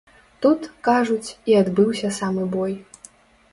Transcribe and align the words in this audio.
Тут, 0.45 0.61
кажуць, 0.87 1.35
і 1.53 1.57
адбыўся 1.61 2.13
самы 2.19 2.51
бой. 2.59 2.77